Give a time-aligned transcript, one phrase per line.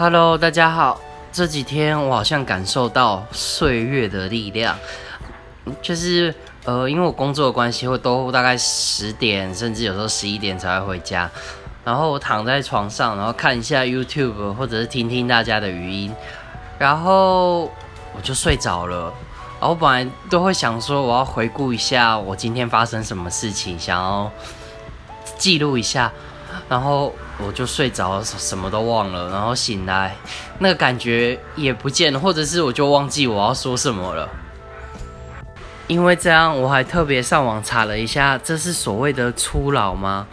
[0.00, 1.00] Hello，大家好。
[1.32, 4.78] 这几天我好像感受到岁月的力量，
[5.82, 6.32] 就是
[6.64, 11.28] 呃，因为我工作的关系，会都大概十点，甚至有时候十一点才会回家。
[11.84, 16.14] 然后我躺在床上，然后看一下 YouTube，或者是听听大家的语音，
[16.78, 17.62] 然后
[18.14, 19.12] 我就睡着了。
[19.58, 24.30] 然后我本来都会想说，我要回顾一下我今天发生什么事情，想要
[25.36, 26.12] 记录一下。
[26.68, 29.30] 然后我就睡着，什么都忘了。
[29.30, 30.14] 然后醒来，
[30.58, 34.28] 那个感觉也不见了，或者是我就忘记我要说什么了。
[35.86, 40.26] 因为这样，我还特别上网查了一下，这是所谓的初老吗？